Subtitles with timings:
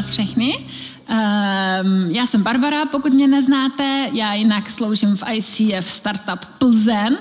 [0.00, 0.56] Vás všechny.
[0.56, 7.18] Um, já jsem Barbara, pokud mě neznáte, já jinak sloužím v ICF Startup Plzen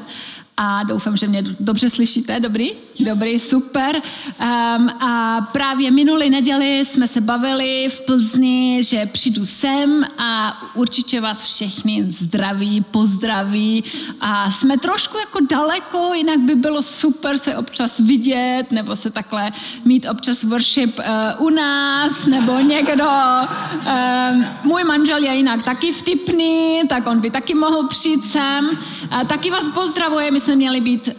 [0.61, 2.39] a doufám, že mě dobře slyšíte.
[2.39, 2.71] Dobrý?
[2.99, 3.95] Dobrý, super.
[3.95, 11.21] Um, a právě minulý neděli jsme se bavili v Plzni, že přijdu sem a určitě
[11.21, 13.83] vás všechny zdraví, pozdraví
[14.19, 19.51] a jsme trošku jako daleko, jinak by bylo super se občas vidět nebo se takhle
[19.85, 23.09] mít občas worship uh, u nás nebo někdo.
[23.09, 28.69] Um, můj manžel je jinak taky vtipný, tak on by taky mohl přijít sem.
[28.69, 31.13] Uh, taky vás pozdravuje, my jsme měli být uh,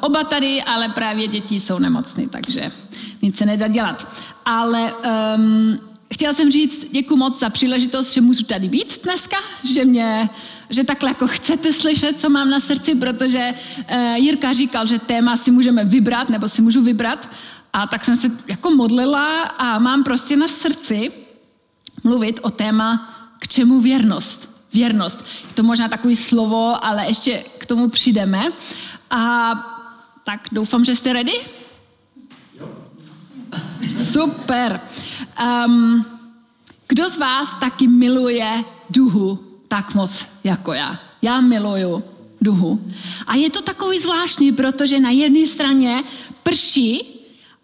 [0.00, 2.72] oba tady, ale právě děti jsou nemocný, takže
[3.22, 4.08] nic se nedá dělat.
[4.44, 4.92] Ale
[5.36, 5.78] um,
[6.12, 10.30] chtěla jsem říct děkuji moc za příležitost, že můžu tady být dneska, že mě
[10.70, 15.36] že takhle jako chcete slyšet, co mám na srdci, protože uh, Jirka říkal, že téma
[15.36, 17.28] si můžeme vybrat, nebo si můžu vybrat.
[17.72, 21.12] A tak jsem se jako modlila a mám prostě na srdci
[22.04, 25.24] mluvit o téma, k čemu věrnost věrnost.
[25.48, 28.52] Je to možná takový slovo, ale ještě k tomu přijdeme.
[29.10, 29.52] A
[30.24, 31.32] tak doufám, že jste ready?
[34.12, 34.80] Super.
[35.66, 36.04] Um,
[36.88, 41.00] kdo z vás taky miluje duhu tak moc jako já?
[41.22, 42.04] Já miluju
[42.40, 42.80] duhu.
[43.26, 46.02] A je to takový zvláštní, protože na jedné straně
[46.42, 47.02] prší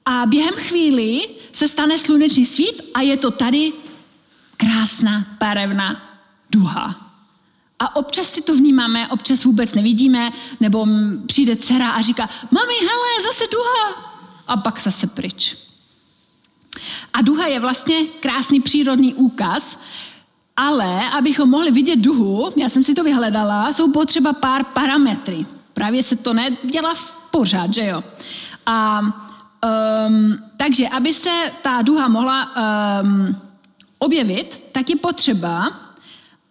[0.05, 3.73] a během chvíli se stane sluneční svít a je to tady
[4.57, 6.06] krásná, barevná
[6.50, 7.06] duha.
[7.78, 10.87] A občas si to vnímáme, občas vůbec nevidíme, nebo
[11.26, 14.12] přijde dcera a říká, mami, hele, zase duha.
[14.47, 15.56] A pak zase pryč.
[17.12, 19.81] A duha je vlastně krásný přírodní úkaz,
[20.56, 25.47] ale abychom mohli vidět duhu, já jsem si to vyhledala, jsou potřeba pár parametry.
[25.72, 28.04] Právě se to nedělá v pořád, že jo.
[28.66, 32.50] A um, takže, aby se ta duha mohla
[33.03, 33.37] um,
[33.98, 35.72] objevit, tak je potřeba,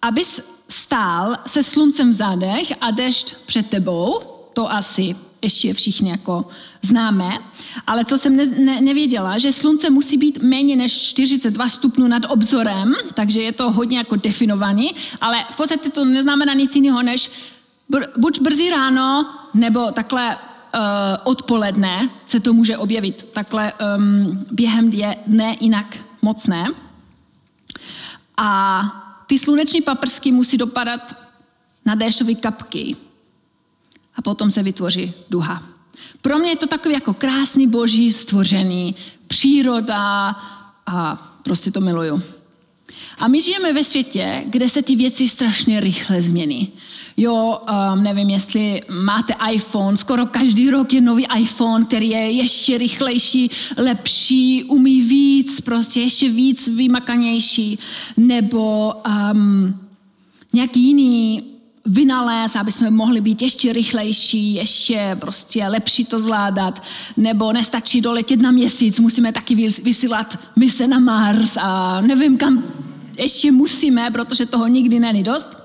[0.05, 4.19] abys stál se sluncem v zádech a dešť před tebou,
[4.53, 6.45] to asi ještě všichni jako
[6.81, 7.29] známe,
[7.87, 12.23] ale co jsem ne, ne, nevěděla, že slunce musí být méně než 42 stupňů nad
[12.29, 17.31] obzorem, takže je to hodně jako definovaný, ale v podstatě to neznamená nic jiného, než
[17.89, 20.81] br, buď brzy ráno, nebo takhle uh,
[21.23, 24.91] odpoledne se to může objevit, takhle um, během
[25.27, 26.65] dne jinak moc ne.
[28.37, 28.81] A
[29.27, 31.15] ty sluneční paprsky musí dopadat
[31.85, 32.95] na déštové kapky
[34.15, 35.63] a potom se vytvoří duha.
[36.21, 38.95] Pro mě je to takový jako krásný boží stvořený,
[39.27, 40.35] příroda
[40.85, 42.21] a prostě to miluju.
[43.17, 46.73] A my žijeme ve světě, kde se ty věci strašně rychle změní.
[47.17, 47.61] Jo,
[47.93, 53.51] um, nevím, jestli máte iPhone, skoro každý rok je nový iPhone, který je ještě rychlejší,
[53.77, 57.79] lepší, umí víc, prostě ještě víc vymakanější,
[58.17, 58.93] nebo
[59.33, 59.75] um,
[60.53, 61.43] nějaký jiný
[61.85, 66.83] vynalez, aby jsme mohli být ještě rychlejší, ještě prostě lepší to zvládat,
[67.17, 72.63] nebo nestačí doletět na měsíc, musíme taky vysílat mise na Mars a nevím kam
[73.17, 75.64] ještě musíme, protože toho nikdy není dost.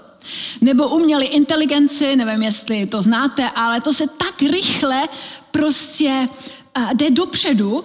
[0.61, 5.09] Nebo uměli inteligenci, nevím, jestli to znáte, ale to se tak rychle
[5.51, 6.29] prostě
[6.77, 7.85] uh, jde dopředu,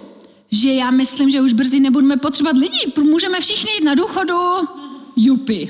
[0.50, 2.78] že já myslím, že už brzy nebudeme potřebovat lidí.
[3.02, 4.38] Můžeme všichni jít na důchodu,
[5.16, 5.68] jupi.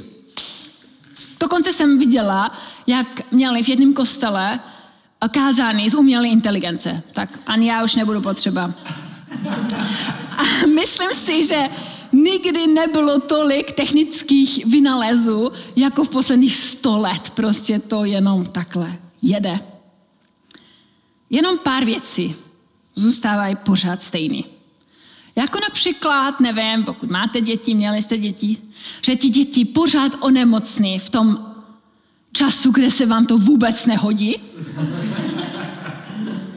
[1.40, 4.60] Dokonce jsem viděla, jak měli v jednom kostele
[5.28, 7.02] kázání z umělé inteligence.
[7.12, 8.70] Tak ani já už nebudu potřeba.
[10.36, 11.68] A myslím si, že
[12.12, 17.30] nikdy nebylo tolik technických vynalezů, jako v posledních sto let.
[17.30, 19.58] Prostě to jenom takhle jede.
[21.30, 22.34] Jenom pár věcí
[22.94, 24.44] zůstávají pořád stejný.
[25.36, 28.56] Jako například, nevím, pokud máte děti, měli jste děti,
[29.02, 31.54] že ti děti pořád onemocní v tom
[32.32, 34.36] času, kde se vám to vůbec nehodí.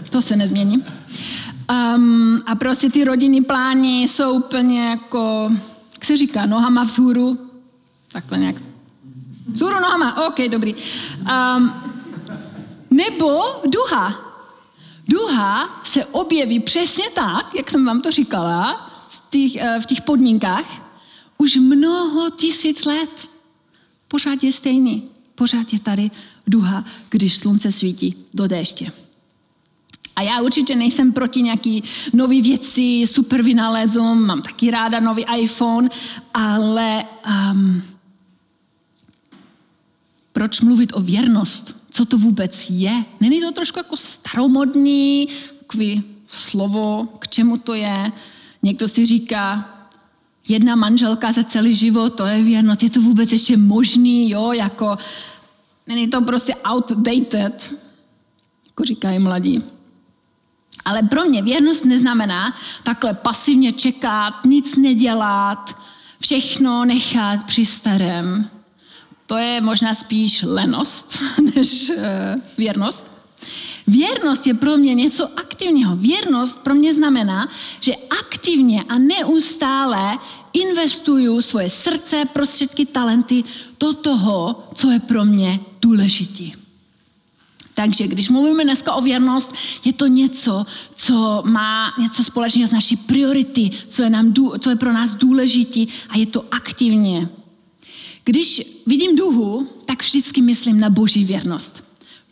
[0.09, 0.83] To se nezmění.
[1.69, 5.51] Um, a prostě ty rodinný plány jsou úplně jako,
[5.93, 7.49] jak se říká, nohama vzhůru.
[8.11, 8.55] Takhle nějak.
[9.47, 10.75] Vzhůru nohama, ok, dobrý.
[10.75, 11.73] Um,
[12.91, 14.29] nebo duha.
[15.07, 20.65] Duha se objeví přesně tak, jak jsem vám to říkala, v těch, v těch podmínkách
[21.37, 23.29] už mnoho tisíc let.
[24.07, 25.09] Pořád je stejný.
[25.35, 26.11] Pořád je tady
[26.47, 28.91] duha, když slunce svítí do déště.
[30.19, 31.83] A já určitě nejsem proti nějaký
[32.13, 35.89] nový věci, super vynálezům, mám taky ráda nový iPhone,
[36.33, 37.03] ale
[37.53, 37.81] um,
[40.31, 41.75] proč mluvit o věrnost?
[41.91, 43.05] Co to vůbec je?
[43.19, 45.27] Není to trošku jako staromodný,
[45.59, 48.11] takový slovo, k čemu to je?
[48.63, 49.69] Někdo si říká,
[50.47, 54.97] jedna manželka za celý život, to je věrnost, je to vůbec ještě možný, jo, jako,
[55.87, 57.73] není to prostě outdated,
[58.67, 59.78] jako říkají mladí.
[60.89, 62.53] Ale pro mě věrnost neznamená
[62.83, 65.75] takhle pasivně čekat, nic nedělat,
[66.21, 68.49] všechno nechat při starém.
[69.25, 71.19] To je možná spíš lenost
[71.55, 71.95] než uh,
[72.57, 73.11] věrnost.
[73.87, 75.95] Věrnost je pro mě něco aktivního.
[75.95, 77.49] Věrnost pro mě znamená,
[77.79, 80.17] že aktivně a neustále
[80.53, 83.43] investuju svoje srdce, prostředky, talenty
[83.79, 86.58] do toho, co je pro mě důležitý.
[87.79, 89.53] Takže když mluvíme dneska o věrnost,
[89.85, 90.65] je to něco,
[90.95, 95.87] co má něco společného s naší priority, co je, nám, co je pro nás důležitý
[96.09, 97.29] a je to aktivně.
[98.25, 101.83] Když vidím duhu, tak vždycky myslím na boží věrnost.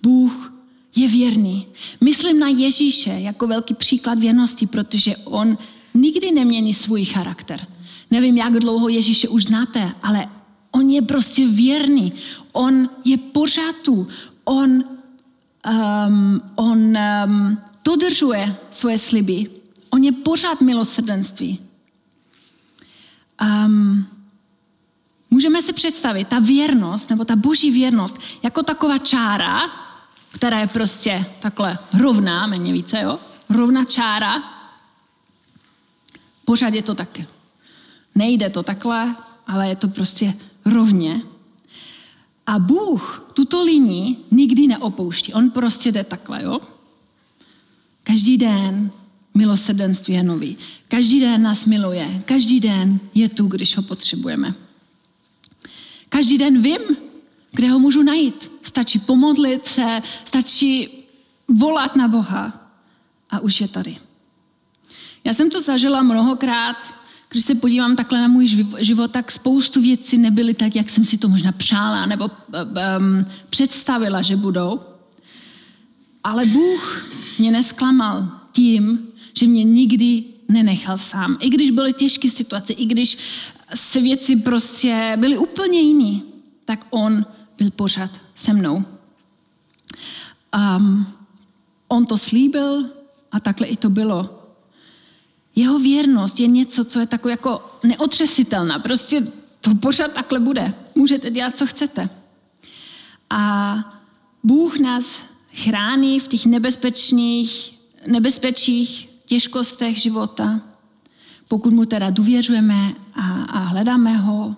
[0.01, 0.53] Bůh
[0.95, 1.67] je věrný.
[2.01, 5.57] Myslím na Ježíše jako velký příklad věrnosti, protože on
[5.93, 7.67] nikdy nemění svůj charakter.
[8.11, 10.27] Nevím, jak dlouho Ježíše už znáte, ale
[10.71, 12.13] on je prostě věrný.
[12.51, 14.07] On je pořád tu.
[14.43, 14.96] On
[15.67, 19.49] um, on um, dodržuje svoje sliby.
[19.89, 21.59] On je pořád milosrdenství.
[23.41, 24.07] Um,
[25.29, 29.61] můžeme si představit ta věrnost, nebo ta boží věrnost, jako taková čára,
[30.31, 33.19] která je prostě takhle rovná, méně více, jo?
[33.49, 34.43] Rovná čára.
[36.45, 37.25] Pořád je to také.
[38.15, 39.15] Nejde to takhle,
[39.47, 40.33] ale je to prostě
[40.65, 41.21] rovně.
[42.47, 45.33] A Bůh tuto linii nikdy neopouští.
[45.33, 46.59] On prostě jde takhle, jo?
[48.03, 48.91] Každý den
[49.33, 50.57] milosrdenství je nový.
[50.87, 52.21] Každý den nás miluje.
[52.25, 54.53] Každý den je tu, když ho potřebujeme.
[56.09, 56.97] Každý den vím,
[57.51, 58.51] kde ho můžu najít.
[58.63, 60.89] Stačí pomodlit se, stačí
[61.47, 62.71] volat na Boha
[63.29, 63.97] a už je tady.
[65.23, 66.93] Já jsem to zažila mnohokrát
[67.37, 68.47] když se podívám takhle na můj
[68.79, 74.21] život, tak spoustu věcí nebyly tak, jak jsem si to možná přála nebo um, představila,
[74.21, 74.79] že budou.
[76.23, 79.07] Ale Bůh mě nesklamal tím,
[79.39, 81.37] že mě nikdy nenechal sám.
[81.39, 83.17] I když byly těžké situace, i když
[83.73, 86.23] se věci prostě byly úplně jiný,
[86.65, 87.25] tak On
[87.57, 88.83] byl pořád se mnou.
[90.57, 91.07] Um,
[91.87, 92.89] on to slíbil
[93.31, 94.46] a takhle i to bylo.
[95.57, 98.79] Jeho věrnost je něco, co je takové jako neotřesitelná.
[98.79, 99.27] Prostě
[99.61, 100.73] to pořád takhle bude.
[100.95, 102.09] Můžete dělat, co chcete.
[103.29, 103.77] A
[104.43, 105.23] Bůh nás
[105.53, 107.73] chrání v těch nebezpečných,
[108.07, 110.61] nebezpečích, těžkostech života,
[111.47, 114.55] pokud mu teda důvěřujeme a, a hledáme ho.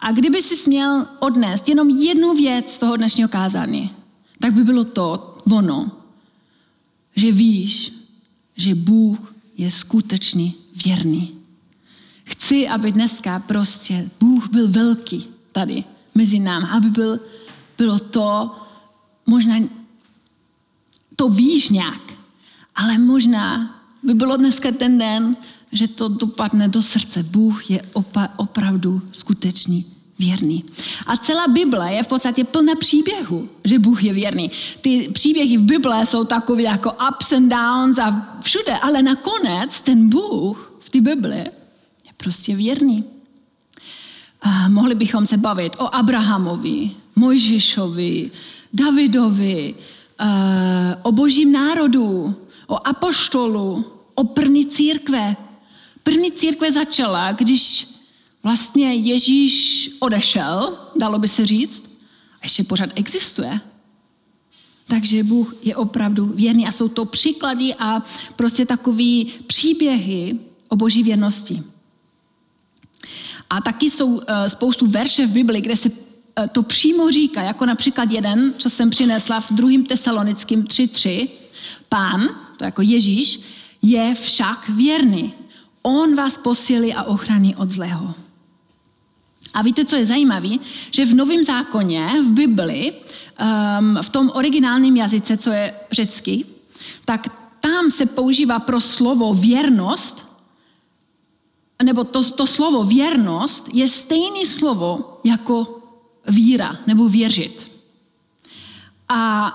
[0.00, 3.90] A kdyby si směl odnést jenom jednu věc z toho dnešního kázání,
[4.40, 5.92] tak by bylo to, ono,
[7.16, 7.92] že víš,
[8.56, 10.52] že Bůh je skutečně
[10.84, 11.34] věrný.
[12.24, 17.20] Chci, aby dneska prostě Bůh byl velký tady mezi námi, aby byl,
[17.78, 18.56] bylo to,
[19.26, 19.56] možná
[21.16, 22.12] to víš nějak,
[22.74, 25.36] ale možná by bylo dneska ten den,
[25.72, 27.22] že to dopadne do srdce.
[27.22, 30.64] Bůh je opa, opravdu skutečný věrný.
[31.06, 34.50] A celá Bible je v podstatě plná příběhu, že Bůh je věrný.
[34.80, 40.08] Ty příběhy v Bible jsou takové jako ups and downs a všude, ale nakonec ten
[40.08, 41.38] Bůh v té Bibli
[42.06, 43.04] je prostě věrný.
[44.42, 48.30] A mohli bychom se bavit o Abrahamovi, Mojžišovi,
[48.72, 49.74] Davidovi,
[51.02, 52.34] o božím národu,
[52.66, 53.84] o apoštolu,
[54.14, 55.36] o první církve.
[56.02, 57.86] První církve začala, když
[58.42, 61.84] vlastně Ježíš odešel, dalo by se říct,
[62.34, 63.60] a ještě pořád existuje.
[64.88, 68.02] Takže Bůh je opravdu věrný a jsou to příklady a
[68.36, 71.62] prostě takové příběhy o boží věrnosti.
[73.50, 75.90] A taky jsou eh, spoustu verše v Bibli, kde se
[76.36, 81.28] eh, to přímo říká, jako například jeden, co jsem přinesla v druhým tesalonickým 3.3.
[81.88, 83.40] Pán, to jako Ježíš,
[83.82, 85.32] je však věrný.
[85.82, 88.14] On vás posílí a ochrání od zlého.
[89.54, 90.48] A víte, co je zajímavé?
[90.90, 96.44] Že v Novém zákoně, v Bibli, um, v tom originálním jazyce, co je řecký,
[97.04, 97.28] tak
[97.60, 100.28] tam se používá pro slovo věrnost
[101.82, 105.80] nebo to, to slovo věrnost je stejné slovo jako
[106.28, 107.70] víra nebo věřit.
[109.08, 109.52] A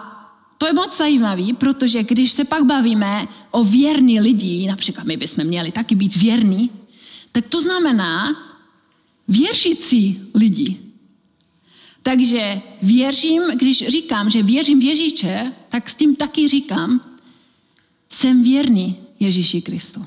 [0.58, 5.44] to je moc zajímavé, protože když se pak bavíme o věrní lidi, například my bychom
[5.44, 6.72] měli taky být věrní,
[7.32, 8.36] tak to znamená
[9.28, 10.80] věřící lidi.
[12.04, 17.02] Takže věřím, když říkám, že věřím Ježíše, tak s tím taky říkám,
[18.10, 20.06] jsem věrný Ježíši Kristu.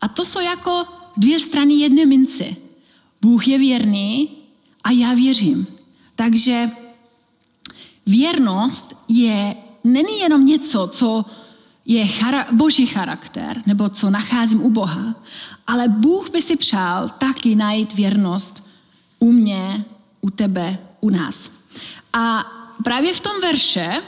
[0.00, 0.84] A to jsou jako
[1.16, 2.44] dvě strany jedné mince.
[3.22, 4.28] Bůh je věrný
[4.84, 5.66] a já věřím.
[6.14, 6.70] Takže
[8.06, 11.24] věrnost je, není jenom něco, co
[11.88, 15.14] je chara, boží charakter, nebo co nacházím u Boha,
[15.66, 18.68] ale Bůh by si přál taky najít věrnost
[19.18, 19.84] u mě,
[20.20, 21.50] u tebe, u nás.
[22.12, 22.44] A
[22.84, 24.02] právě v tom verše,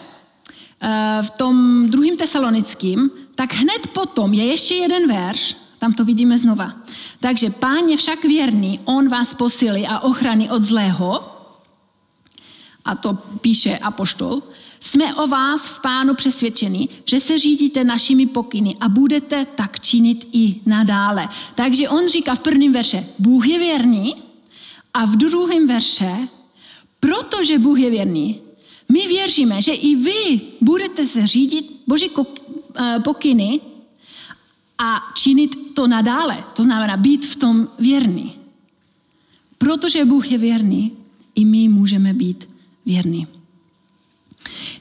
[0.81, 6.39] eh, v tom druhém tesalonickým, tak hned potom je ještě jeden verš, tam to vidíme
[6.39, 6.73] znova.
[7.21, 11.37] Takže pán je však věrný, on vás posilí a ochrany od zlého,
[12.85, 14.43] a to píše apoštol,
[14.81, 20.29] jsme o vás v pánu přesvědčeni, že se řídíte našimi pokyny a budete tak činit
[20.33, 21.29] i nadále.
[21.55, 24.15] Takže on říká v prvním verše, Bůh je věrný
[24.95, 26.29] a v druhém verše,
[27.01, 28.41] protože Bůh je věrný,
[28.93, 33.61] my věříme, že i vy budete se řídit Boží eh, pokyny
[34.79, 36.45] a činit to nadále.
[36.55, 38.35] To znamená být v tom věrný.
[39.59, 40.93] Protože Bůh je věrný,
[41.35, 42.49] i my můžeme být
[42.87, 43.27] věrní.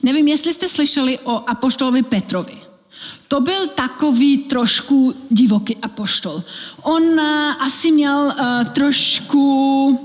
[0.03, 2.57] Nevím, jestli jste slyšeli o apoštolovi Petrovi.
[3.27, 6.43] To byl takový trošku divoký apoštol.
[6.81, 7.19] On uh,
[7.59, 9.99] asi měl uh, trošku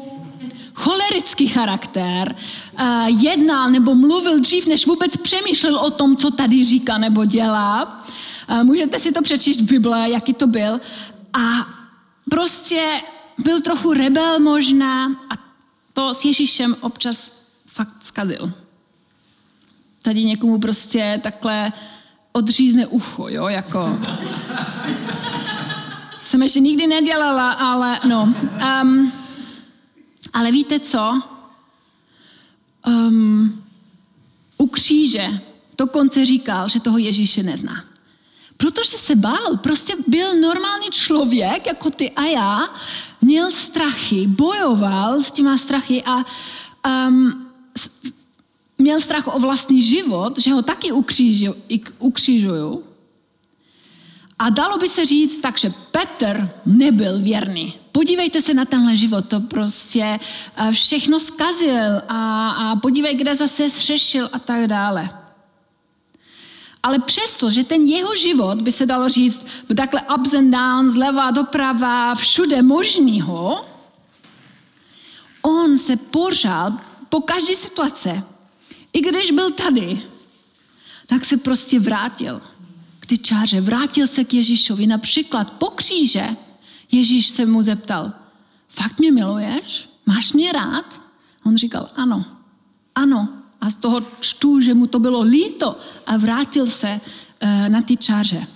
[0.75, 6.99] cholerický charakter, uh, jednal nebo mluvil dřív, než vůbec přemýšlel o tom, co tady říká
[6.99, 8.05] nebo dělá.
[8.51, 10.81] Uh, můžete si to přečíst v Bible, jaký to byl.
[11.33, 11.69] A
[12.31, 13.01] prostě
[13.39, 15.35] byl trochu rebel možná a
[15.93, 17.33] to s Ježíšem občas
[17.67, 18.64] fakt zkazil
[20.05, 21.73] tady někomu prostě takhle
[22.33, 23.99] odřízne ucho, jo, jako...
[26.21, 28.35] Jsem ještě nikdy nedělala, ale no.
[28.83, 29.13] Um,
[30.33, 31.23] ale víte co?
[32.87, 33.65] Um,
[34.59, 35.41] u kříže
[35.79, 37.85] dokonce říkal, že toho Ježíše nezná.
[38.57, 42.69] Protože se bál, prostě byl normální člověk, jako ty a já,
[43.21, 46.25] měl strachy, bojoval s těma strachy a
[47.09, 47.45] um,
[48.79, 50.93] měl strach o vlastní život, že ho taky
[51.99, 52.79] ukřižují.
[54.39, 57.75] A dalo by se říct tak, že Petr nebyl věrný.
[57.93, 60.21] Podívejte se na tenhle život, to prostě
[60.57, 65.11] eh, všechno zkazil a, a podívej, kde zase zřešil a tak dále.
[66.83, 70.93] Ale přesto, že ten jeho život, by se dalo říct, byl takhle ups and downs,
[70.93, 73.65] zleva, doprava, všude možného,
[75.43, 76.73] on se pořád
[77.09, 78.23] po každé situace
[78.95, 80.03] i když byl tady,
[81.07, 82.43] tak se prostě vrátil
[83.01, 83.61] k ty čáře.
[83.61, 84.87] Vrátil se k Ježíšovi.
[84.87, 86.29] Například po kříže
[86.93, 88.13] Ježíš se mu zeptal,
[88.69, 89.89] fakt mě miluješ?
[90.07, 91.01] Máš mě rád?
[91.45, 92.25] On říkal, ano,
[92.95, 93.29] ano.
[93.61, 97.97] A z toho čtu, že mu to bylo líto a vrátil se uh, na ty
[97.97, 98.47] čáře.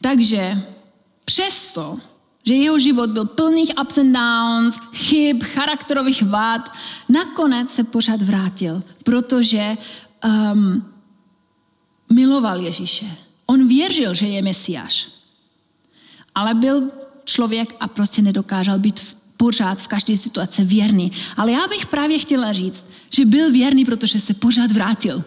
[0.00, 0.62] Takže
[1.24, 1.98] přesto,
[2.44, 6.72] že jeho život byl plných ups and downs, chyb, charakterových vad,
[7.08, 9.76] nakonec se pořád vrátil, protože
[10.24, 10.84] um,
[12.12, 13.06] miloval Ježíše.
[13.46, 15.08] On věřil, že je Mesiáš.
[16.34, 16.90] Ale byl
[17.24, 21.12] člověk a prostě nedokázal být v, pořád v každé situaci věrný.
[21.36, 25.24] Ale já bych právě chtěla říct, že byl věrný, protože se pořád vrátil.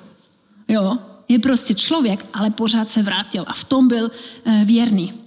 [0.68, 0.98] Jo,
[1.30, 4.12] je prostě člověk, ale pořád se vrátil a v tom byl
[4.46, 5.23] uh, věrný.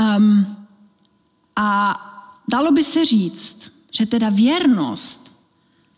[0.00, 0.56] Um,
[1.56, 1.96] a
[2.48, 5.32] dalo by se říct, že teda věrnost,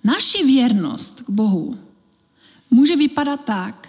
[0.04, 1.78] naši věrnost k Bohu,
[2.70, 3.88] může vypadat tak,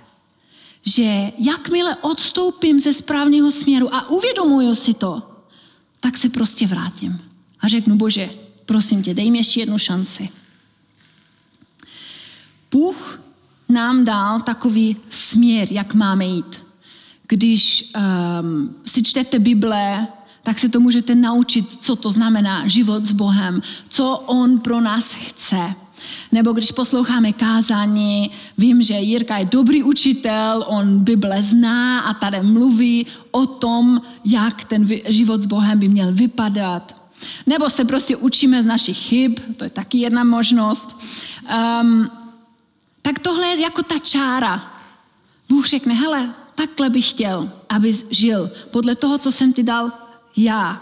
[0.86, 5.24] že jakmile odstoupím ze správného směru a uvědomuju si to,
[6.00, 7.22] tak se prostě vrátím
[7.60, 8.29] a řeknu, Bože,
[8.65, 10.29] prosím tě, dej mi ještě jednu šanci.
[12.72, 13.22] Bůh
[13.70, 16.62] nám dal takový směr, jak máme jít
[17.33, 20.07] když um, si čtete Bible,
[20.43, 25.13] tak se to můžete naučit, co to znamená život s Bohem, co On pro nás
[25.13, 25.73] chce.
[26.31, 32.43] Nebo když posloucháme kázání, vím, že Jirka je dobrý učitel, on Bible zná a tady
[32.43, 36.95] mluví o tom, jak ten život s Bohem by měl vypadat.
[37.45, 41.01] Nebo se prostě učíme z našich chyb, to je taky jedna možnost.
[41.81, 42.09] Um,
[43.01, 44.73] tak tohle je jako ta čára.
[45.49, 49.91] Bůh řekne, hele, takhle bych chtěl, abys žil podle toho, co jsem ti dal
[50.38, 50.81] já.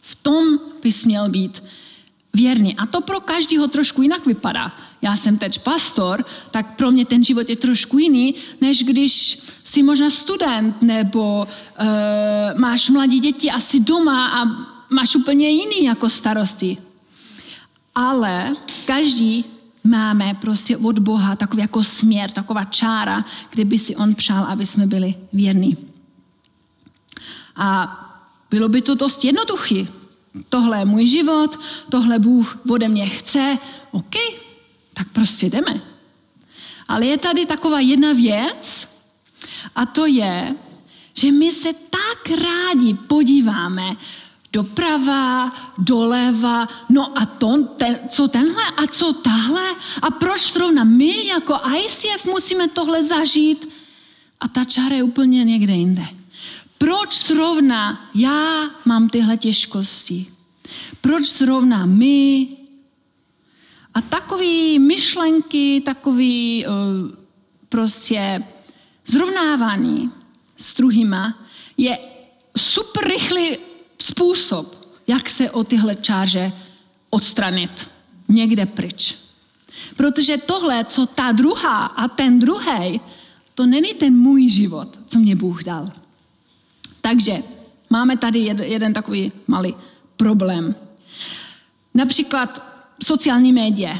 [0.00, 1.62] V tom bys měl být
[2.34, 2.76] věrný.
[2.76, 4.76] A to pro každého trošku jinak vypadá.
[5.02, 9.82] Já jsem teď pastor, tak pro mě ten život je trošku jiný, než když jsi
[9.82, 14.44] možná student nebo uh, máš mladí děti asi doma a
[14.90, 16.76] máš úplně jiný jako starosti.
[17.94, 19.44] Ale každý
[19.86, 24.66] máme prostě od Boha takový jako směr, taková čára, kde by si on přál, aby
[24.66, 25.76] jsme byli věrní.
[27.56, 28.02] A
[28.50, 29.86] bylo by to dost jednoduché.
[30.48, 33.58] Tohle je můj život, tohle Bůh ode mě chce,
[33.90, 34.14] OK,
[34.94, 35.80] tak prostě jdeme.
[36.88, 38.88] Ale je tady taková jedna věc,
[39.74, 40.54] a to je,
[41.14, 43.96] že my se tak rádi podíváme
[44.56, 49.66] doprava, doleva, no a to, ten, co tenhle a co tahle
[50.02, 53.68] a proč zrovna my jako ICF musíme tohle zažít
[54.40, 56.06] a ta čára je úplně někde jinde.
[56.78, 60.26] Proč zrovna já mám tyhle těžkosti?
[61.00, 62.48] Proč zrovna my?
[63.94, 66.72] A takové myšlenky, takový uh,
[67.68, 68.44] prostě
[69.06, 70.10] zrovnávání
[70.56, 71.38] s druhýma
[71.76, 71.98] je
[72.56, 76.52] super rychlý způsob, jak se o tyhle čáře
[77.10, 77.88] odstranit
[78.28, 79.16] někde pryč.
[79.96, 83.00] Protože tohle, co ta druhá a ten druhý,
[83.54, 85.88] to není ten můj život, co mě Bůh dal.
[87.00, 87.42] Takže
[87.90, 89.74] máme tady jeden takový malý
[90.16, 90.74] problém.
[91.94, 92.62] Například
[93.02, 93.98] sociální média.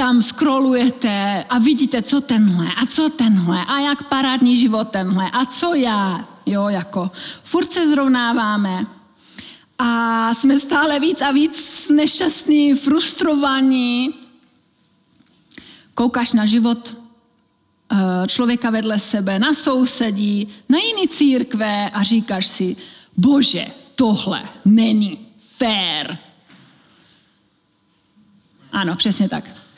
[0.00, 5.44] Tam scrollujete a vidíte, co tenhle a co tenhle a jak parádní život tenhle a
[5.44, 6.28] co já.
[6.46, 7.10] Jo, jako
[7.44, 8.86] furt se zrovnáváme
[9.78, 14.14] a jsme stále víc a víc nešťastní, frustrovaní.
[15.94, 16.96] Koukáš na život
[17.92, 22.76] eh, člověka vedle sebe, na sousedí, na jiný církve a říkáš si,
[23.16, 26.18] bože, tohle není fér.
[28.72, 29.69] Ano, přesně tak.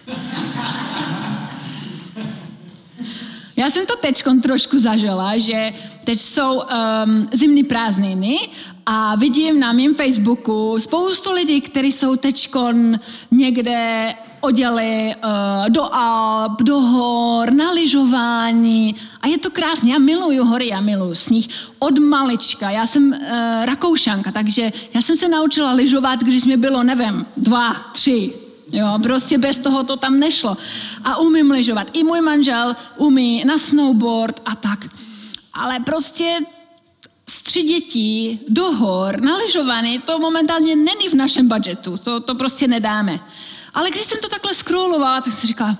[3.56, 5.72] Já jsem to teď trošku zažila, že
[6.04, 8.38] teď jsou um, zimní prázdniny
[8.86, 12.50] a vidím na mém Facebooku spoustu lidí, kteří jsou teď
[13.30, 18.94] někde oděli uh, do Alp, do hor, na lyžování.
[19.20, 19.90] A je to krásné.
[19.90, 21.48] Já miluju hory, já miluju sníh.
[21.78, 22.70] Od malička.
[22.70, 27.74] Já jsem uh, rakoušanka, takže já jsem se naučila lyžovat, když mi bylo, nevím, dva,
[27.92, 28.32] tři.
[28.72, 30.56] Jo, prostě bez toho to tam nešlo.
[31.04, 31.90] A umím lyžovat.
[31.92, 34.78] I můj manžel umí na snowboard a tak.
[35.52, 36.38] Ale prostě
[37.30, 41.96] z tři dětí do hor na lyžování, to momentálně není v našem budžetu.
[41.96, 43.20] To, to prostě nedáme.
[43.74, 45.76] Ale když jsem to takhle scrollovala, tak jsem říkala,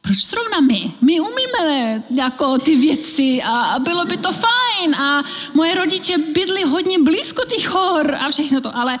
[0.00, 0.92] proč zrovna my?
[1.00, 5.22] My umíme jako ty věci a bylo by to fajn a
[5.54, 8.98] moje rodiče bydli hodně blízko těch hor a všechno to, ale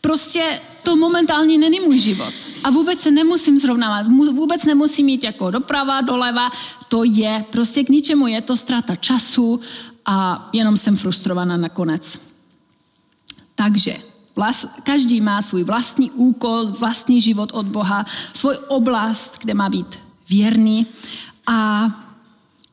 [0.00, 2.34] prostě to momentálně není můj život.
[2.64, 6.50] A vůbec se nemusím zrovnávat, vůbec nemusím mít jako doprava, doleva,
[6.88, 9.60] to je prostě k ničemu, je to ztráta času
[10.06, 12.18] a jenom jsem frustrovaná nakonec.
[13.54, 13.96] Takže
[14.36, 19.98] vlast, každý má svůj vlastní úkol, vlastní život od Boha, svůj oblast, kde má být
[20.28, 20.86] věrný
[21.46, 21.90] a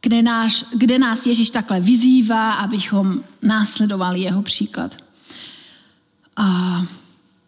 [0.02, 4.98] kde, náš, kde nás Ježíš takhle vyzývá, abychom následovali jeho příklad.
[6.36, 6.82] A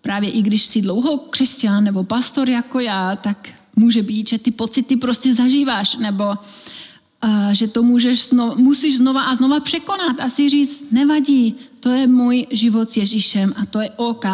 [0.06, 4.52] právě i když jsi dlouho křesťan nebo pastor jako já, tak může být, že ty
[4.52, 10.30] pocity prostě zažíváš, nebo uh, že to můžeš zno, musíš znova a znova překonat a
[10.30, 14.26] si říct, nevadí, to je můj život s Ježíšem a to je OK.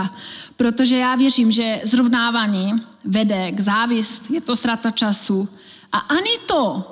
[0.56, 2.74] Protože já věřím, že zrovnávání
[3.06, 5.48] vede k závist, je to ztráta času.
[5.92, 6.84] A ani to,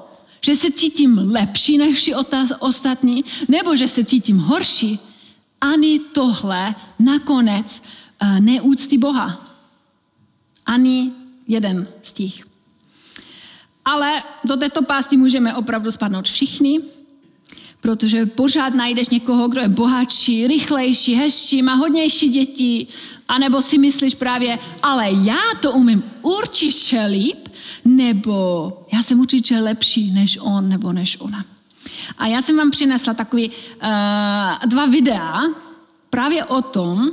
[0.41, 2.11] že se cítím lepší než
[2.59, 4.99] ostatní, nebo že se cítím horší,
[5.61, 7.81] ani tohle nakonec
[8.23, 9.55] uh, neúctí Boha.
[10.65, 11.11] Ani
[11.47, 12.33] jeden z těch.
[13.85, 16.79] Ale do této pásty můžeme opravdu spadnout všichni,
[17.81, 22.87] protože pořád najdeš někoho, kdo je bohatší, rychlejší, hezčí, má hodnější děti,
[23.27, 27.47] anebo si myslíš právě, ale já to umím určitě líp,
[27.85, 31.45] nebo já jsem určitě lepší než on nebo než ona.
[32.17, 33.55] A já jsem vám přinesla takový uh,
[34.65, 35.43] dva videa
[36.09, 37.11] právě o tom,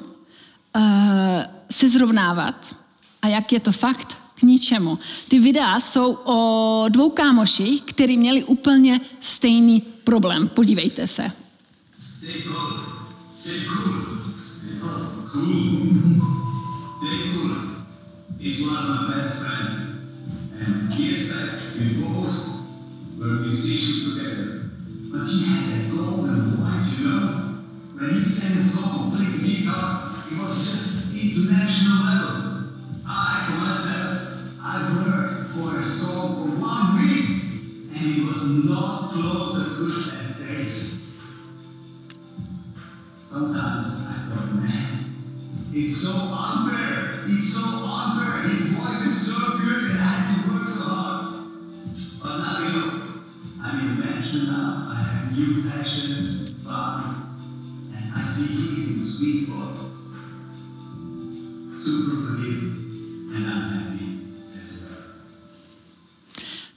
[1.71, 2.77] se zrovnávat
[3.23, 4.99] a jak je to fakt k ničemu.
[5.29, 10.49] Ty videa jsou o dvou kámoších, kteří měli úplně stejný problém.
[10.49, 11.33] Podívejte se.
[25.17, 26.27] But he had a goal
[27.97, 32.71] When he sang a song, played guitar, it was just international level.
[33.07, 37.29] I, for myself, I worked for a song for one week,
[37.95, 41.01] and it was not close as good as Dave.
[43.29, 45.15] Sometimes I thought, man,
[45.73, 47.25] it's so unfair.
[47.29, 48.49] It's so unfair.
[48.49, 51.45] His voice is so good, and I have to work so hard.
[52.21, 53.03] But now you know,
[53.63, 54.89] I'm in management now.
[54.91, 57.39] I have new passions, fun,
[57.95, 59.96] and I see he's in the sweet spot.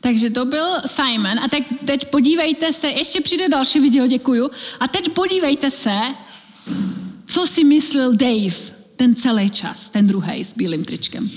[0.01, 1.39] Takže to byl Simon.
[1.39, 4.51] A teď, teď podívejte se, ještě přijde další video, děkuju.
[4.79, 5.99] A teď podívejte se,
[7.25, 8.55] co si myslel Dave
[8.95, 11.31] ten celý čas, ten druhý s bílým tričkem.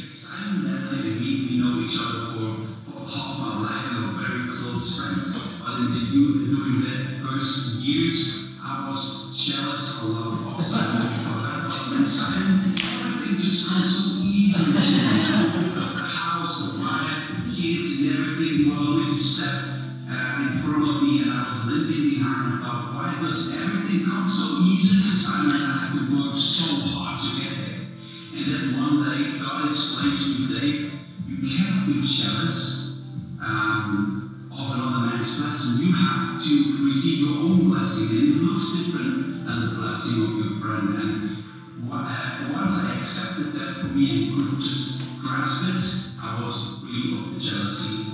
[29.69, 30.93] Explained to you, Dave,
[31.27, 33.03] you cannot be jealous
[33.41, 35.87] um, of another man's blessing.
[35.87, 40.31] You have to receive your own blessing, and it looks different than the blessing of
[40.39, 40.95] your friend.
[40.95, 41.45] And
[41.91, 47.19] uh, once I accepted that for me and could just grasp it, I was free
[47.19, 48.12] of the jealousy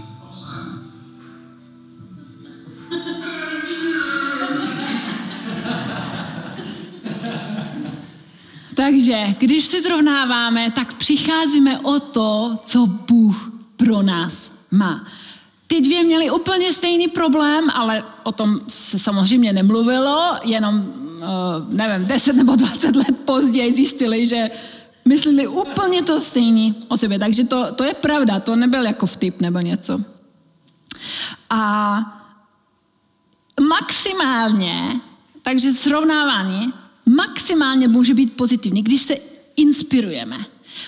[8.89, 15.07] Takže když si zrovnáváme, tak přicházíme o to, co Bůh pro nás má.
[15.67, 20.85] Ty dvě měly úplně stejný problém, ale o tom se samozřejmě nemluvilo, jenom,
[21.21, 21.27] eh,
[21.69, 24.51] nevím, 10 nebo 20 let později zjistili, že
[25.05, 27.19] mysleli úplně to stejný o sobě.
[27.19, 30.01] Takže to, to je pravda, to nebyl jako vtip nebo něco.
[31.51, 32.01] A
[33.61, 35.01] maximálně,
[35.43, 36.73] takže srovnávání,
[37.09, 39.17] maximálně může být pozitivní, když se
[39.57, 40.39] inspirujeme.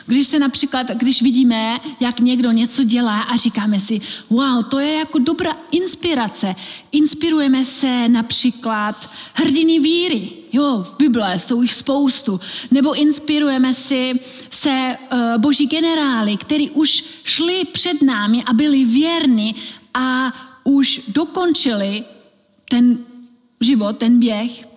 [0.07, 4.93] Když se například, když vidíme, jak někdo něco dělá a říkáme si, wow, to je
[4.93, 6.55] jako dobrá inspirace.
[6.93, 10.29] Inspirujeme se například hrdiny víry.
[10.53, 12.41] Jo, v Bible jsou jich spoustu.
[12.71, 19.55] Nebo inspirujeme si se uh, boží generály, kteří už šli před námi a byli věrní
[19.95, 20.33] a
[20.65, 22.05] už dokončili
[22.69, 22.99] ten
[23.61, 24.70] život, ten běh.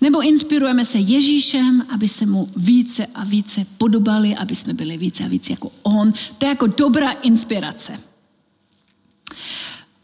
[0.00, 5.24] Nebo inspirujeme se Ježíšem, aby se mu více a více podobali, aby jsme byli více
[5.24, 6.12] a více jako on.
[6.38, 8.00] To je jako dobrá inspirace.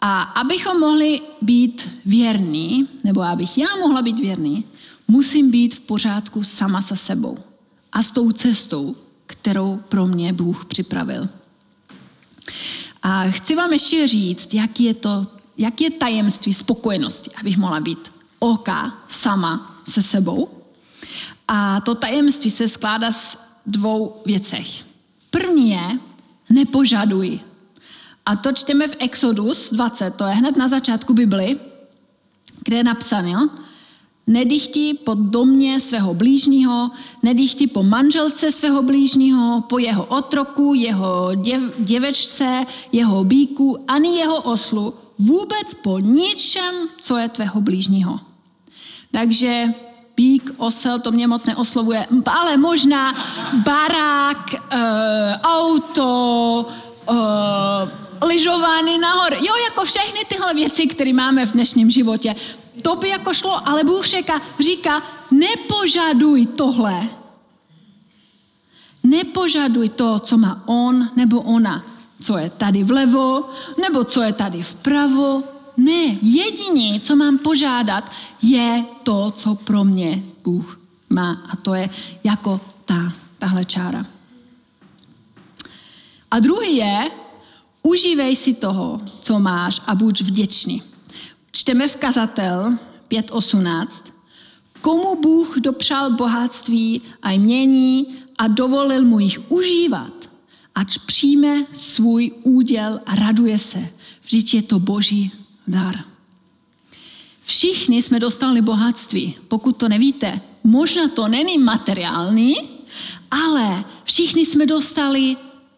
[0.01, 4.65] A abychom mohli být věrní, nebo abych já mohla být věrný,
[5.09, 7.39] musím být v pořádku sama se sebou
[7.93, 11.29] a s tou cestou, kterou pro mě Bůh připravil.
[13.03, 15.23] A chci vám ještě říct, jak je to,
[15.59, 20.49] jak je tajemství spokojenosti, abych mohla být oka sama se sebou.
[21.49, 24.85] A to tajemství se skládá z dvou věcech.
[25.31, 25.99] První je,
[26.51, 27.41] nepožaduj.
[28.27, 31.61] A to čteme v Exodus 20, to je hned na začátku Bibli,
[32.65, 33.51] kde je napsáno,
[34.27, 36.91] Nedychti po domě svého blížního,
[37.23, 44.43] nedychti po manželce svého blížního, po jeho otroku, jeho děv, děvečce, jeho bíku, ani jeho
[44.43, 48.21] oslu, vůbec po ničem, co je tvého blížního.
[49.11, 49.69] Takže
[50.17, 53.15] bík, osel, to mě moc neoslovuje, ale možná
[53.55, 54.59] barák, e,
[55.43, 56.67] auto,
[57.11, 59.37] e, lyžování nahoře.
[59.37, 62.35] Jo, jako všechny tyhle věci, které máme v dnešním životě.
[62.83, 67.09] To by jako šlo, ale Bůh říká, říká nepožaduj tohle.
[69.03, 71.85] Nepožaduj to, co má on nebo ona.
[72.25, 73.45] Co je tady vlevo,
[73.81, 75.43] nebo co je tady vpravo.
[75.77, 81.47] Ne, jediné, co mám požádat, je to, co pro mě Bůh má.
[81.53, 81.91] A to je
[82.25, 84.07] jako ta, tahle čára.
[86.31, 87.11] A druhý je,
[87.83, 90.83] užívej si toho, co máš a buď vděčný.
[91.53, 92.79] Čteme v Kazatel
[93.11, 93.87] 5.18.
[94.81, 100.34] Komu Bůh dopřál bohatství a jmění a dovolil mu jich užívat,
[100.75, 103.89] ať přijme svůj úděl a raduje se.
[104.23, 105.33] Vždyť je to boží
[105.67, 106.05] dar.
[107.43, 109.35] Všichni jsme dostali bohatství.
[109.49, 112.55] Pokud to nevíte, možná to není materiální,
[113.31, 115.37] ale všichni jsme dostali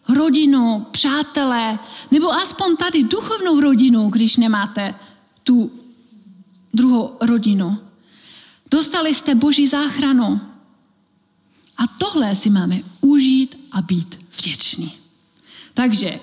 [0.08, 1.78] rodinu, přátelé,
[2.10, 4.94] nebo aspoň tady duchovnou rodinu, když nemáte
[5.42, 5.70] tu
[6.74, 7.78] druhou rodinu.
[8.70, 10.40] Dostali jste Boží záchranu.
[11.76, 14.92] A tohle si máme užít a být vděční.
[15.74, 16.20] Takže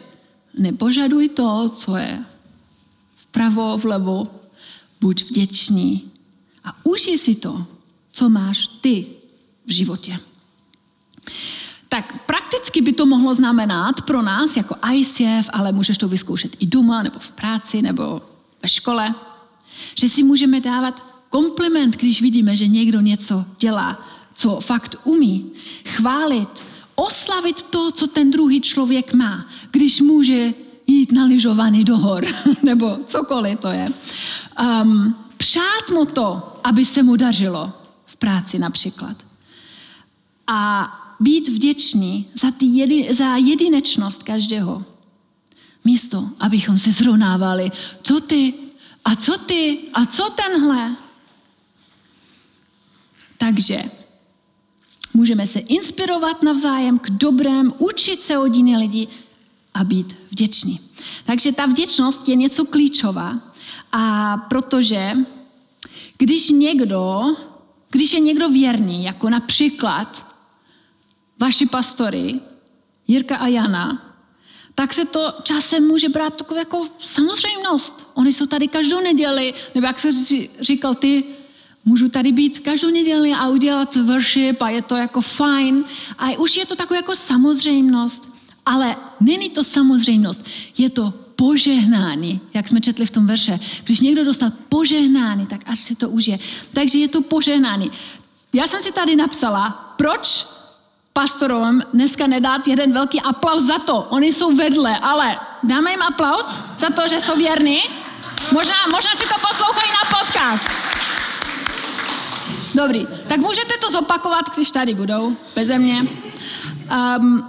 [0.59, 2.25] nepožaduj to, co je
[3.15, 4.27] vpravo, vlevo,
[5.01, 6.11] buď vděčný
[6.63, 7.65] a užij si to,
[8.11, 9.05] co máš ty
[9.65, 10.19] v životě.
[11.89, 16.65] Tak prakticky by to mohlo znamenat pro nás jako ICF, ale můžeš to vyzkoušet i
[16.65, 18.21] doma, nebo v práci, nebo
[18.63, 19.15] ve škole,
[19.97, 25.51] že si můžeme dávat kompliment, když vidíme, že někdo něco dělá, co fakt umí.
[25.85, 26.63] Chválit,
[27.03, 30.53] oslavit to, co ten druhý člověk má, když může
[30.87, 32.25] jít na lyžování do hor,
[32.63, 33.87] nebo cokoliv to je.
[34.61, 37.73] Um, přát mu to, aby se mu dařilo
[38.05, 39.17] v práci například.
[40.47, 40.89] A
[41.19, 44.83] být vděční za, ty jedi, za jedinečnost každého.
[45.85, 47.71] Místo, abychom se zrovnávali,
[48.03, 48.53] co ty,
[49.05, 50.95] a co ty, a co tenhle.
[53.37, 53.83] Takže
[55.13, 59.07] můžeme se inspirovat navzájem k dobrém, učit se od jiných lidí
[59.73, 60.79] a být vděční.
[61.25, 63.39] Takže ta vděčnost je něco klíčová.
[63.91, 65.17] A protože
[66.17, 67.21] když někdo,
[67.89, 70.25] když je někdo věrný, jako například
[71.39, 72.39] vaši pastory,
[73.07, 74.13] Jirka a Jana,
[74.75, 78.07] tak se to časem může brát takovou jako samozřejmost.
[78.13, 80.09] Oni jsou tady každou neděli, nebo jak se
[80.61, 81.23] říkal ty,
[81.85, 85.83] můžu tady být každou neděli a udělat worship a je to jako fajn.
[86.17, 88.33] A už je to taková jako samozřejmost.
[88.65, 90.45] Ale není to samozřejmost,
[90.77, 93.59] je to požehnání, jak jsme četli v tom verše.
[93.83, 96.39] Když někdo dostal požehnání, tak až si to užije.
[96.73, 97.91] Takže je to požehnání.
[98.53, 100.45] Já jsem si tady napsala, proč
[101.13, 104.07] pastorům dneska nedát jeden velký aplaus za to.
[104.09, 107.79] Oni jsou vedle, ale dáme jim aplaus za to, že jsou věrní?
[108.51, 110.92] Možná, možná si to poslouchají na podcast.
[112.73, 116.07] Dobrý, tak můžete to zopakovat, když tady budou, beze mě.
[117.19, 117.45] Um,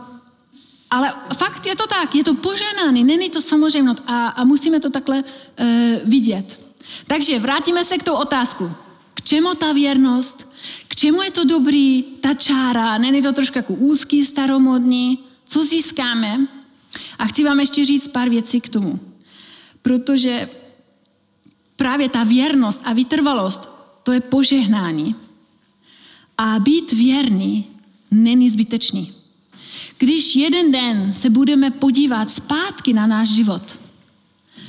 [0.90, 4.90] ale fakt je to tak, je to poženány, není to samozřejmost a, a musíme to
[4.90, 5.66] takhle uh,
[6.04, 6.60] vidět.
[7.06, 8.72] Takže vrátíme se k tou otázku.
[9.14, 10.48] K čemu ta věrnost?
[10.88, 12.98] K čemu je to dobrý, ta čára?
[12.98, 15.18] Není to trošku jako úzký, staromodní?
[15.46, 16.46] Co získáme?
[17.18, 19.00] A chci vám ještě říct pár věcí k tomu.
[19.82, 20.48] Protože
[21.76, 23.73] právě ta věrnost a vytrvalost,
[24.04, 25.14] to je požehnání.
[26.38, 27.64] A být věrný
[28.10, 29.12] není zbytečný.
[29.98, 33.78] Když jeden den se budeme podívat zpátky na náš život,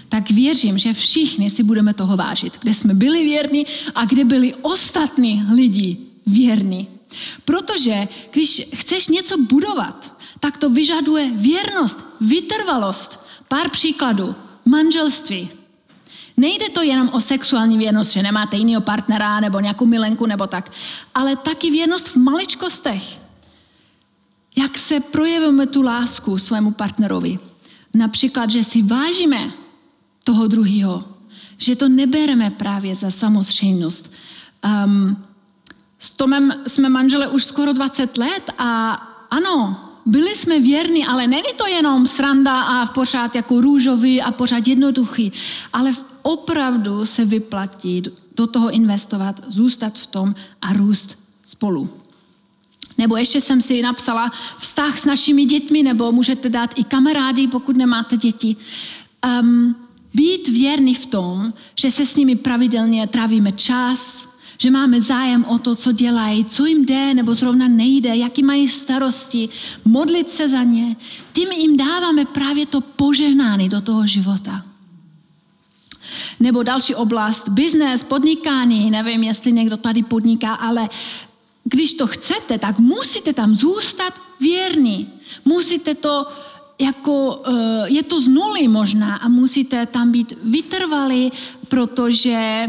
[0.09, 4.53] tak věřím, že všichni si budeme toho vážit, kde jsme byli věrní a kde byli
[4.55, 6.87] ostatní lidi věrní.
[7.45, 13.19] Protože když chceš něco budovat, tak to vyžaduje věrnost, vytrvalost.
[13.47, 14.35] Pár příkladů.
[14.65, 15.49] Manželství.
[16.37, 20.71] Nejde to jenom o sexuální věrnost, že nemáte jiného partnera nebo nějakou milenku nebo tak,
[21.15, 23.19] ale taky věrnost v maličkostech.
[24.57, 27.39] Jak se projevíme tu lásku svému partnerovi.
[27.93, 29.51] Například, že si vážíme
[30.23, 31.03] toho druhého,
[31.57, 34.11] že to nebereme právě za samozřejmost.
[34.85, 35.23] Um,
[35.99, 38.93] s Tomem jsme manžele už skoro 20 let a
[39.31, 44.67] ano, byli jsme věrní, ale není to jenom sranda a pořád jako růžový a pořád
[44.67, 45.31] jednoduchý,
[45.73, 45.91] ale
[46.25, 48.03] opravdu se vyplatí
[48.38, 51.89] do toho investovat, zůstat v tom a růst spolu.
[52.97, 57.77] Nebo ještě jsem si napsala vztah s našimi dětmi, nebo můžete dát i kamarády, pokud
[57.77, 58.55] nemáte děti.
[59.41, 59.75] Um,
[60.13, 65.59] být věrný v tom, že se s nimi pravidelně trávíme čas, že máme zájem o
[65.59, 69.49] to, co dělají, co jim jde nebo zrovna nejde, jaký mají starosti,
[69.85, 70.95] modlit se za ně.
[71.33, 74.65] Tím jim dáváme právě to požehnání do toho života.
[76.39, 80.89] Nebo další oblast, biznes, podnikání, nevím, jestli někdo tady podniká, ale
[81.63, 85.09] když to chcete, tak musíte tam zůstat věrní.
[85.45, 86.27] Musíte to
[86.79, 91.31] jako, eh, je to z nuly možná a musíte tam být vytrvalí,
[91.67, 92.67] protože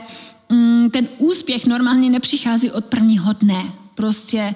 [0.49, 3.73] mm, ten úspěch normálně nepřichází od prvního dne.
[3.95, 4.55] Prostě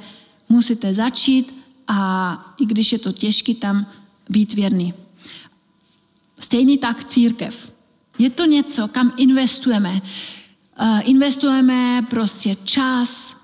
[0.48, 1.54] musíte začít
[1.88, 3.86] a i když je to těžké, tam
[4.28, 4.94] být věrný.
[6.40, 7.72] Stejně tak církev.
[8.18, 10.00] Je to něco, kam investujeme.
[10.80, 13.36] Uh, investujeme prostě čas,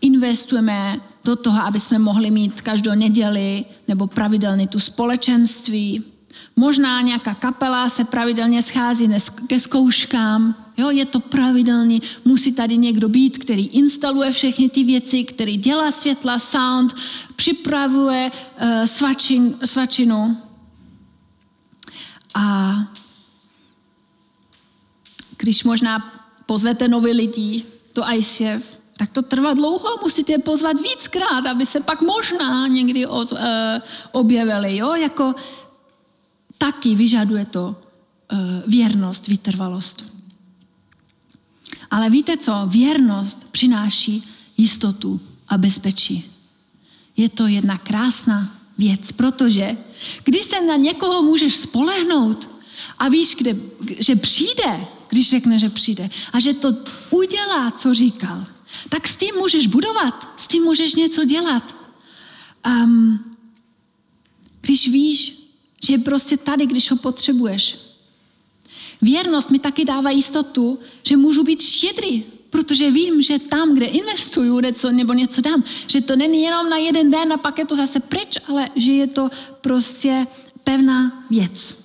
[0.00, 6.04] investujeme do toho, aby jsme mohli mít každou neděli nebo pravidelně tu společenství.
[6.56, 9.08] Možná nějaká kapela se pravidelně schází
[9.46, 15.24] ke zkouškám, jo, je to pravidelný, musí tady někdo být, který instaluje všechny ty věci,
[15.24, 16.94] který dělá světla, sound,
[17.36, 20.36] připravuje uh, svačin, svačinu.
[22.34, 22.74] A
[25.36, 27.64] když možná pozvete nové lidi,
[27.96, 33.06] do ICF, tak to trvá dlouho, musíte je pozvat víckrát, aby se pak možná někdy
[33.06, 33.38] o, uh,
[34.12, 34.76] objevili.
[34.76, 34.94] Jo?
[34.94, 35.34] Jako
[36.58, 37.76] taky vyžaduje to
[38.32, 40.04] uh, věrnost, vytrvalost.
[41.90, 42.52] Ale víte co?
[42.66, 44.24] Věrnost přináší
[44.56, 46.24] jistotu a bezpečí.
[47.16, 49.76] Je to jedna krásná věc, protože
[50.24, 52.48] když se na někoho můžeš spolehnout
[52.98, 53.56] a víš, kde,
[53.98, 56.74] že přijde, když řekne, že přijde a že to
[57.10, 58.46] udělá, co říkal,
[58.88, 61.74] tak s tím můžeš budovat, s tím můžeš něco dělat.
[62.66, 63.36] Um,
[64.60, 65.46] když víš,
[65.86, 67.78] že je prostě tady, když ho potřebuješ.
[69.02, 74.60] Věrnost mi taky dává jistotu, že můžu být štědrý, protože vím, že tam, kde investuju
[74.60, 77.76] něco, nebo něco dám, že to není jenom na jeden den a pak je to
[77.76, 79.28] zase pryč, ale že je to
[79.60, 80.26] prostě
[80.64, 81.76] pevná věc.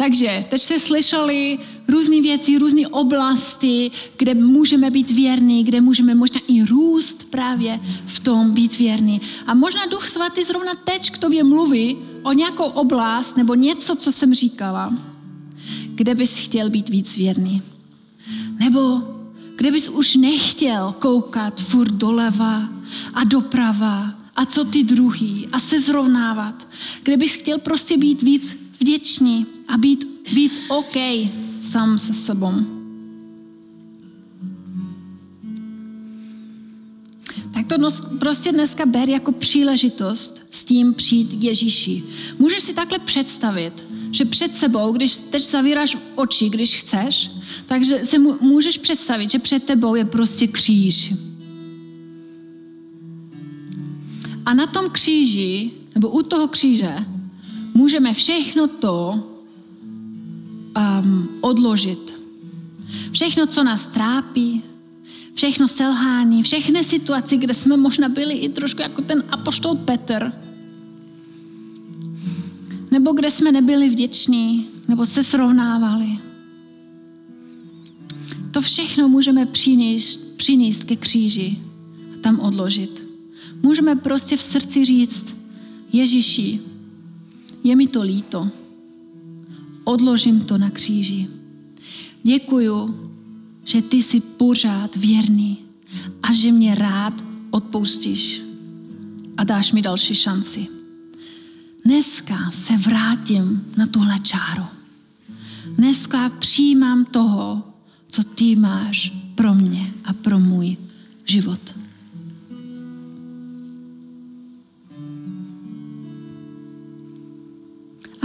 [0.00, 1.58] Takže teď jste slyšeli
[1.88, 8.20] různé věci, různé oblasti, kde můžeme být věrní, kde můžeme možná i růst právě v
[8.20, 9.20] tom být věrný.
[9.46, 14.12] A možná Duch Svatý zrovna teď k tobě mluví o nějakou oblast nebo něco, co
[14.12, 14.92] jsem říkala,
[15.94, 17.62] kde bys chtěl být víc věrný.
[18.58, 19.02] Nebo
[19.56, 22.68] kde bys už nechtěl koukat furt doleva
[23.14, 26.68] a doprava a co ty druhý a se zrovnávat.
[27.02, 30.96] Kde bys chtěl prostě být víc vděčný a být víc OK
[31.60, 32.52] sám se sebou.
[37.54, 42.02] Tak to nos, prostě dneska ber jako příležitost s tím přijít Ježíši.
[42.38, 47.30] Můžeš si takhle představit, že před sebou, když teď zavíráš oči, když chceš,
[47.66, 51.14] takže se můžeš představit, že před tebou je prostě kříž.
[54.46, 56.94] A na tom kříži, nebo u toho kříže,
[57.74, 59.24] můžeme všechno to
[60.76, 62.20] um, odložit.
[63.12, 64.62] Všechno, co nás trápí,
[65.34, 70.32] všechno selhání, všechny situace, kde jsme možná byli i trošku jako ten apoštol Petr,
[72.90, 76.18] nebo kde jsme nebyli vděční, nebo se srovnávali.
[78.50, 81.58] To všechno můžeme přinést, přinést ke kříži
[82.14, 83.04] a tam odložit.
[83.62, 85.36] Můžeme prostě v srdci říct,
[85.92, 86.60] Ježíši,
[87.64, 88.48] je mi to líto.
[89.84, 91.28] Odložím to na kříži.
[92.22, 93.10] Děkuju,
[93.64, 95.58] že ty jsi pořád věrný
[96.22, 98.42] a že mě rád odpustíš
[99.36, 100.66] a dáš mi další šanci.
[101.84, 104.64] Dneska se vrátím na tuhle čáru.
[105.76, 107.62] Dneska přijímám toho,
[108.08, 110.76] co ty máš pro mě a pro můj
[111.24, 111.74] život.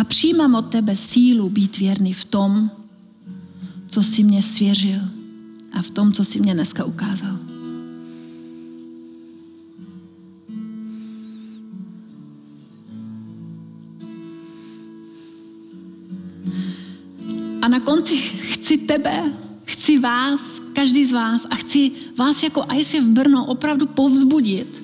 [0.06, 2.72] Přijímám od tebe sílu být věrný v tom,
[3.88, 5.02] co jsi mě svěřil
[5.74, 7.38] a v tom, co jsi mě dneska ukázal.
[17.62, 19.32] A na konci chci tebe,
[19.66, 24.84] chci vás, každý z vás a chci vás jako ICF Brno opravdu povzbudit,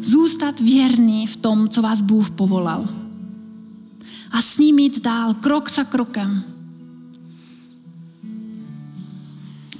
[0.00, 3.05] zůstat věrný v tom, co vás Bůh povolal.
[4.30, 6.44] A s ním jít dál, krok za krokem.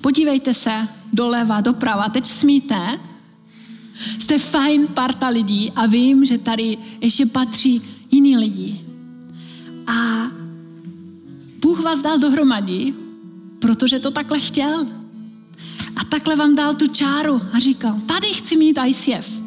[0.01, 3.01] Podívejte se doleva, doprava, teď smíte.
[4.19, 8.81] Jste fajn parta lidí a vím, že tady ještě patří jiní lidi.
[9.87, 10.27] A
[11.61, 12.95] Bůh vás dal dohromady,
[13.59, 14.87] protože to takhle chtěl.
[15.97, 19.46] A takhle vám dal tu čáru a říkal, tady chci mít ICF.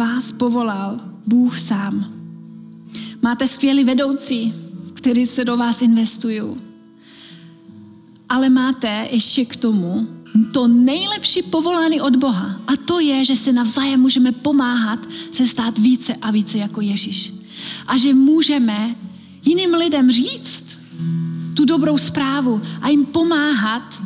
[0.00, 2.12] Vás povolal Bůh sám.
[3.22, 4.54] Máte skvělý vedoucí,
[4.94, 6.56] který se do vás investují.
[8.28, 10.08] Ale máte ještě k tomu
[10.52, 12.60] to nejlepší povolání od Boha.
[12.66, 17.32] A to je, že se navzájem můžeme pomáhat se stát více a více jako Ježíš.
[17.86, 18.96] A že můžeme
[19.44, 20.78] jiným lidem říct
[21.54, 24.02] tu dobrou zprávu a jim pomáhat,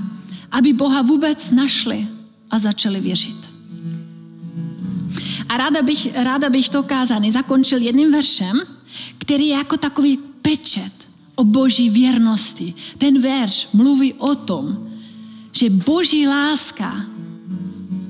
[0.51, 2.09] aby Boha vůbec našli
[2.51, 3.54] a začali věřit.
[5.49, 8.61] A ráda bych, ráda bych to kázání zakončil jedním veršem,
[9.19, 10.93] který je jako takový pečet
[11.35, 12.75] o boží věrnosti.
[12.99, 14.89] Ten verš mluví o tom,
[15.53, 17.07] že boží láska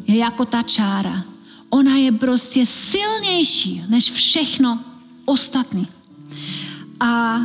[0.06, 1.24] je jako ta čára.
[1.70, 4.80] Ona je prostě silnější než všechno
[5.24, 5.88] ostatní.
[7.00, 7.40] A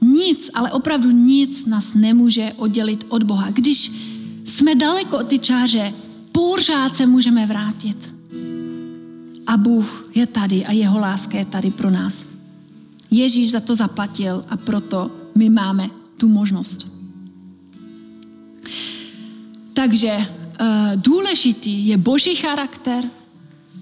[0.00, 3.50] nic, ale opravdu nic nás nemůže oddělit od Boha.
[3.50, 3.92] Když
[4.44, 5.92] jsme daleko od ty čáře,
[6.32, 8.11] pořád se můžeme vrátit.
[9.46, 12.24] A Bůh je tady a jeho láska je tady pro nás.
[13.10, 16.86] Ježíš za to zaplatil a proto my máme tu možnost.
[19.72, 20.26] Takže uh,
[20.96, 23.04] důležitý je boží charakter,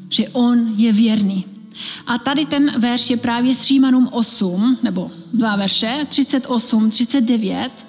[0.08, 1.44] že on je věrný.
[2.06, 7.86] A tady ten verš je právě s Římanům 8, nebo dva verše, 38, 39,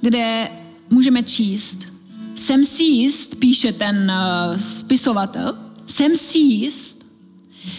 [0.00, 0.48] kde
[0.90, 1.91] můžeme číst.
[2.34, 7.06] Jsem si jist, píše ten uh, spisovatel, jsem si jist,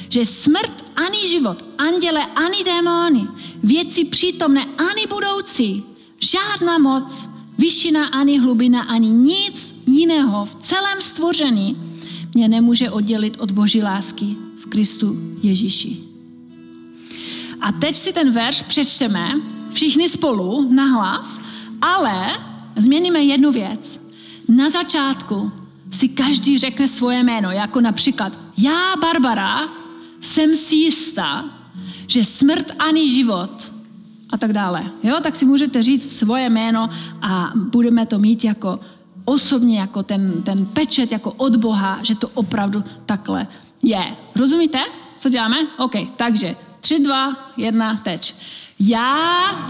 [0.09, 3.27] že smrt ani život, anděle ani démony,
[3.63, 5.83] věci přítomné ani budoucí,
[6.19, 11.77] žádná moc, vyšina ani hlubina, ani nic jiného v celém stvoření
[12.33, 15.97] mě nemůže oddělit od boží lásky v Kristu Ježíši.
[17.61, 19.33] A teď si ten verš přečteme
[19.71, 21.41] všichni spolu nahlas,
[21.81, 22.37] ale
[22.75, 24.02] změníme jednu věc.
[24.55, 25.51] Na začátku
[25.91, 29.69] si každý řekne svoje jméno, jako například já, Barbara,
[30.19, 31.45] jsem si jistá,
[32.07, 33.71] že smrt ani život
[34.29, 34.83] a tak dále.
[35.03, 36.89] Jo, tak si můžete říct svoje jméno
[37.21, 38.79] a budeme to mít jako
[39.25, 43.47] osobně, jako ten, ten pečet, jako od Boha, že to opravdu takhle
[43.83, 44.15] je.
[44.35, 44.79] Rozumíte,
[45.17, 45.57] co děláme?
[45.77, 48.35] OK, takže 3, 2, 1, teď.
[48.79, 49.27] Já,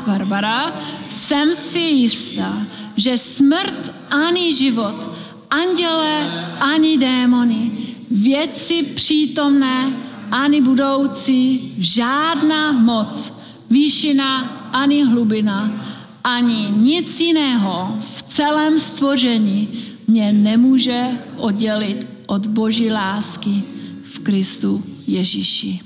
[0.07, 2.65] Barbara, jsem si jistá,
[2.95, 5.09] že smrt ani život,
[5.49, 7.71] anděle ani démony,
[8.11, 9.93] věci přítomné
[10.31, 14.39] ani budoucí, žádná moc, výšina
[14.73, 15.85] ani hlubina,
[16.23, 19.69] ani nic jiného v celém stvoření
[20.07, 23.63] mě nemůže oddělit od Boží lásky
[24.03, 25.79] v Kristu Ježíši.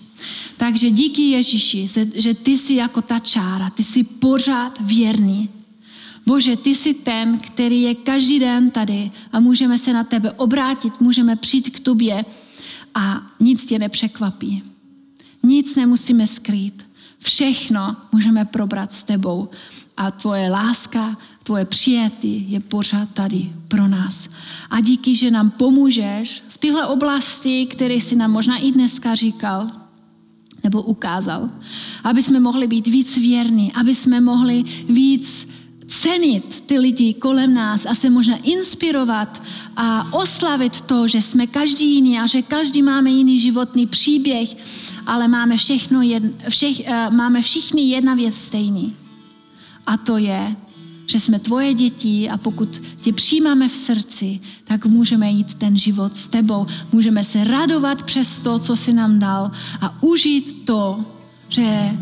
[0.57, 5.49] Takže díky Ježíši, že ty jsi jako ta čára, ty jsi pořád věrný.
[6.28, 11.01] Bože, ty jsi ten, který je každý den tady a můžeme se na tebe obrátit,
[11.01, 12.25] můžeme přijít k tobě
[12.95, 14.63] a nic tě nepřekvapí.
[15.43, 16.86] Nic nemusíme skrýt.
[17.19, 19.49] Všechno můžeme probrat s tebou.
[19.97, 24.30] A tvoje láska, tvoje přijetí je pořád tady pro nás.
[24.69, 29.71] A díky, že nám pomůžeš v tyhle oblasti, které jsi nám možná i dneska říkal,
[30.63, 31.49] nebo ukázal,
[32.03, 35.56] aby jsme mohli být víc věrní, aby jsme mohli víc
[35.88, 39.43] cenit ty lidi kolem nás a se možná inspirovat
[39.75, 44.49] a oslavit to, že jsme každý jiný a že každý máme jiný životní příběh,
[45.05, 48.95] ale máme, všechno jedn, všech, uh, máme všichni jedna věc stejný.
[49.85, 50.55] A to je,
[51.05, 56.15] že jsme tvoje děti a pokud tě přijímáme v srdci, tak můžeme jít ten život
[56.15, 56.67] s tebou.
[56.91, 60.99] Můžeme se radovat přes to, co jsi nám dal a užít to,
[61.49, 61.97] že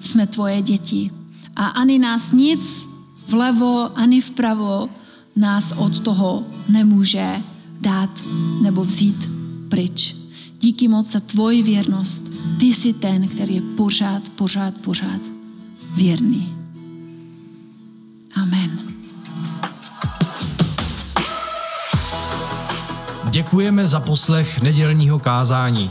[0.00, 1.10] jsme tvoje děti.
[1.56, 2.88] A ani nás nic
[3.30, 4.88] vlevo ani vpravo
[5.36, 7.36] nás od toho nemůže
[7.80, 8.10] dát
[8.62, 9.28] nebo vzít
[9.68, 10.16] pryč.
[10.60, 12.24] Díky moc za tvoji věrnost.
[12.58, 15.20] Ty jsi ten, který je pořád, pořád, pořád
[15.94, 16.54] věrný.
[18.34, 18.70] Amen.
[23.30, 25.90] Děkujeme za poslech nedělního kázání.